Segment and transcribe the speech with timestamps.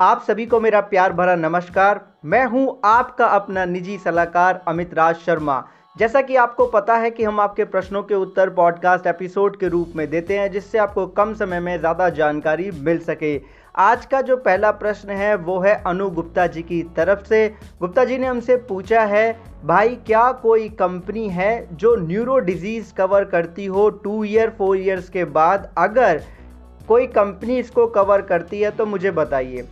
[0.00, 5.14] आप सभी को मेरा प्यार भरा नमस्कार। मैं हूँ आपका अपना निजी सलाहकार अमित राज
[5.16, 5.62] शर्मा।
[5.96, 9.92] जैसा कि आपको पता है कि हम आपके प्रश्नों के उत्तर पॉडकास्ट एपिसोड के रूप
[9.96, 13.40] में देते हैं, जिससे आपको कम समय में ज़्यादा जानकारी मिल सके।
[13.76, 17.48] आज का जो पहला प्रश्न है, वो है अनु गुप्ता जी की तरफ़ से।
[17.80, 23.24] गुप्ता जी ने हमसे पूछा है, भाई, क्या कोई कंपनी है जो न्यूरो डिज़ीज़ कवर
[23.24, 25.70] करती हो टू ईयर, फोर ईयर्स के बाद?
[25.78, 26.22] अगर
[26.88, 29.66] कोई कंपनी इसको कवर करती है तो मुझे बताइए।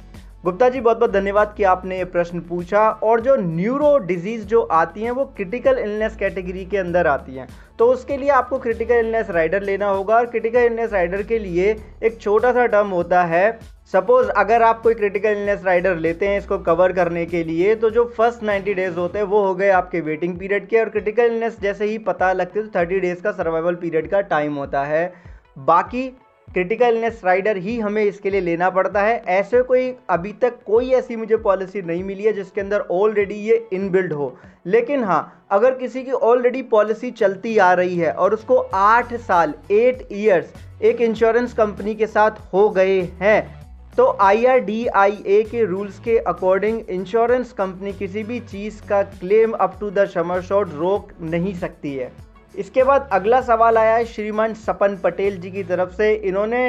[0.45, 4.61] गुप्ता जी बहुत बहुत धन्यवाद कि आपने ये प्रश्न पूछा और जो न्यूरो डिज़ीज़ जो
[4.63, 7.47] आती हैं, वो क्रिटिकल इलनेस कैटेगरी के अंदर आती हैं।
[7.79, 11.71] तो उसके लिए आपको क्रिटिकल इलनेस राइडर लेना होगा और क्रिटिकल इलनेस राइडर के लिए
[12.05, 13.51] एक छोटा सा टर्म होता है।
[13.93, 17.91] सपोज़ अगर आप कोई क्रिटिकल इलनेस राइडर लेते हैं इसको कवर करने के लिए तो
[17.91, 21.33] जो फ़र्स्ट 90 डेज़ होते हैं, वो हो गए आपके वेटिंग पीरियड के और क्रिटिकल
[21.33, 25.13] इलनेस जैसे ही पता लगते तो 30 डेज़ का सर्वाइवल पीरियड का टाइम होता है।
[25.59, 26.09] बाकी
[26.55, 30.91] क्रिटिकल इलनेस राइडर ही हमें इसके लिए लेना पड़ता है। ऐसे कोई, अभी तक कोई
[30.95, 35.75] ऐसी मुझे पॉलिसी नहीं मिली है जिसके अंदर ऑलरेडी ये इनबिल्ड हो। लेकिन हाँ अगर
[35.79, 41.01] किसी की ऑलरेडी पॉलिसी चलती आ रही है और उसको आठ साल एट ईयर्स एक
[41.01, 43.43] इंश्योरेंस कंपनी के साथ हो गए हैं
[43.97, 44.45] तो आई
[45.51, 50.41] के रूल्स के अकॉर्डिंग इंश्योरेंस कंपनी किसी भी चीज़ का claim up to the sum
[50.43, 52.11] assured रोक नहीं सकती है।
[52.55, 56.65] इसके बाद अगला सवाल आया है श्रीमान सपन पटेल जी की तरफ़ से। इन्होंने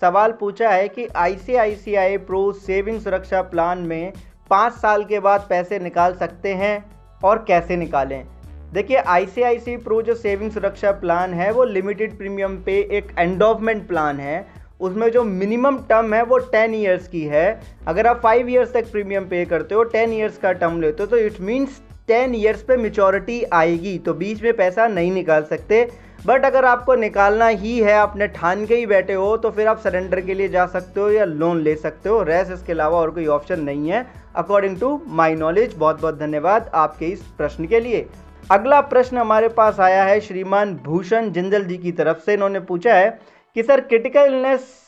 [0.00, 4.12] सवाल पूछा है कि ICICI pro saving Suraksha plan में
[4.50, 6.84] पाँच साल के बाद पैसे निकाल सकते हैं
[7.24, 8.24] और कैसे निकालें?
[8.72, 14.20] देखिए आई प्रो जो सेविंग सुरक्षा प्लान है, वो लिमिटेड प्रीमियम पे एक एंडोवमेंट प्लान
[14.20, 14.46] है।
[14.80, 18.90] उसमें जो मिनिमम टर्म है, वो टेन ईयर्स की है। अगर आप फाइव ईयर्स तक
[18.92, 22.62] प्रीमियम पे करते हो, टेन ईयर्स का टर्म लेते हो तो इट मीन्स टेन ईयर्स
[22.62, 25.88] पे मेचोरिटी आएगी तो बीच में पैसा नहीं निकाल सकते।
[26.26, 29.78] बट अगर आपको निकालना ही है, आपने ठान के ही बैठे हो तो फिर आप
[29.78, 33.10] सरेंडर के लिए जा सकते हो या लोन ले सकते हो। रेस इसके अलावा और
[33.10, 37.80] कोई ऑप्शन नहीं है। अकॉर्डिंग टू माई नॉलेज बहुत बहुत धन्यवाद आपके इस प्रश्न के
[37.80, 38.06] लिए।
[38.50, 42.94] अगला प्रश्न हमारे पास आया है, श्रीमान भूषण जिंदल जी की तरफ़ से। इन्होंने पूछा
[42.94, 43.18] है
[43.56, 44.81] कि, सर क्रिटिकल इलनेस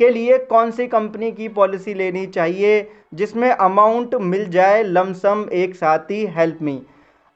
[0.00, 5.74] के लिए कौन सी कंपनी की पॉलिसी लेनी चाहिए, जिसमें अमाउंट मिल जाए लमसम एक
[5.74, 6.80] साथ ही हेल्प मी।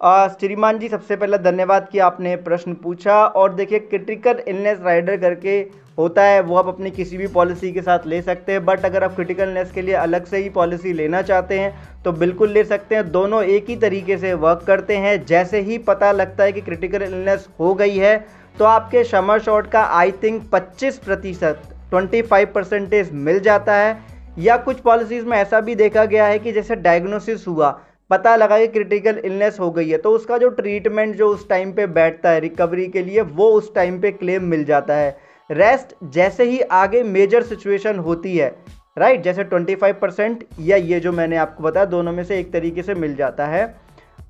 [0.01, 5.59] श्रीमान जी, सबसे पहले धन्यवाद कि आपने प्रश्न पूछा। और देखिए क्रिटिकल इलनेस राइडर करके
[5.99, 9.05] होता है, वो आप अपनी किसी भी पॉलिसी के साथ ले सकते हैं। बट अगर
[9.05, 12.65] आप क्रिटिकल इलनेस के लिए अलग से ही पॉलिसी लेना चाहते हैं तो बिल्कुल ले
[12.67, 16.53] सकते हैं। दोनों एक ही तरीके से वर्क करते हैं। जैसे ही पता लगता है
[16.53, 18.17] कि क्रिटिकल इलनेस हो गई है
[18.59, 21.63] तो आपके समर शॉट का आई थिंक 25 प्रतिशत
[21.93, 23.99] 25 परसेंटेज मिल जाता है।
[24.39, 27.71] या कुछ पॉलिसीज़ में ऐसा भी देखा गया है कि जैसे डायग्नोसिस हुआ,
[28.11, 31.73] पता लगा कि क्रिटिकल इलनेस हो गई है तो उसका जो ट्रीटमेंट जो उस टाइम
[31.73, 35.17] पे बैठता है रिकवरी के लिए, वो उस टाइम पे क्लेम मिल जाता है।
[35.51, 38.55] रेस्ट जैसे ही आगे मेजर सिचुएशन होती है
[38.97, 42.83] राइट जैसे 25 परसेंट या ये जो मैंने आपको बताया, दोनों में से एक तरीके
[42.83, 43.65] से मिल जाता है।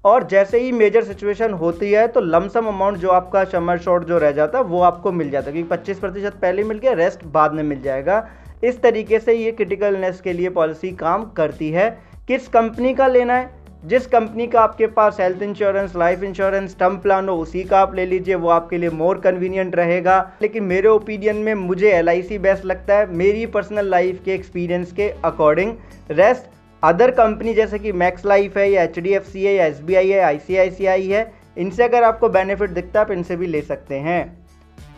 [0.04, 4.18] और जैसे ही मेजर सिचुएशन होती है तो लमसम अमाउंट जो आपका समर शॉर्ट जो
[4.18, 7.24] रह जाता है, वो आपको मिल जाता है। क्योंकि पच्चीस प्रतिशत पहले मिल गया रेस्ट
[7.24, 8.28] बाद में मिल जाएगा।
[8.64, 13.34] इस तरीके से ये क्रिटिकलनेस के लिए पॉलिसी काम करती है। किस कंपनी का लेना
[13.34, 13.60] है?
[13.84, 17.94] जिस कंपनी का आपके पास health insurance life insurance term plan हो, उसी का आप
[17.94, 22.64] ले लीजिए, वो आपके लिए मोर कन्वीनियंट रहेगा। लेकिन मेरे ओपिनियन में मुझे LIC बेस्ट
[22.64, 25.74] लगता है, मेरी पर्सनल लाइफ के एक्सपीरियंस के अकॉर्डिंग
[26.10, 31.06] रेस्ट अदर कंपनी जैसे कि मैक्स लाइफ है, या एचडीएफसी है, या एसबीआई है आईसीआईसीआई
[31.06, 34.40] है, इनसे अगर आपको बेनिफिट दिखता है, आप इनसे भी ले सकते हैं।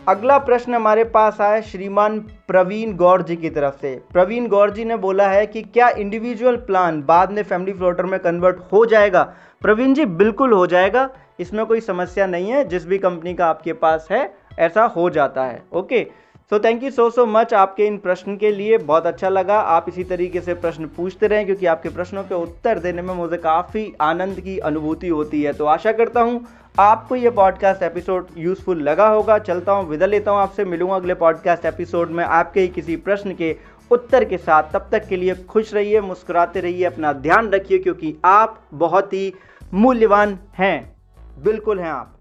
[0.07, 4.85] अगला प्रश्न हमारे पास आया श्रीमान प्रवीण गौर जी की तरफ़ से। प्रवीण गौर जी
[4.85, 9.33] ने बोला है कि क्या इंडिविजुअल प्लान बाद में फैमिली फ्लोटर में कन्वर्ट हो जाएगा?
[9.61, 13.73] प्रवीण जी, बिल्कुल हो जाएगा। इसमें कोई समस्या नहीं है, जिस भी कंपनी का आपके
[13.73, 16.07] पास है, ऐसा हो जाता है। Okay
[16.51, 19.85] so thank you so so much आपके इन प्रश्न के लिए। बहुत अच्छा लगा। आप
[19.89, 23.93] इसी तरीके से प्रश्न पूछते रहें, क्योंकि आपके प्रश्नों के उत्तर देने में मुझे काफ़ी
[24.01, 26.45] आनंद की अनुभूति होती है। तो आशा करता हूँ
[26.75, 31.13] आपको ये पॉडकास्ट एपिसोड यूज़फुल लगा होगा। चलता हूँ, विदा लेता हूँ आपसे। मिलूँगा अगले
[31.15, 33.55] पॉडकास्ट एपिसोड में आपके ही किसी प्रश्न के
[33.91, 38.15] उत्तर के साथ। तब तक के लिए खुश रहिए, मुस्कुराते रहिए, अपना ध्यान रखिए, क्योंकि
[38.25, 39.33] आप बहुत ही
[39.73, 40.95] मूल्यवान हैं।
[41.43, 42.15] बिल्कुल हैं आप।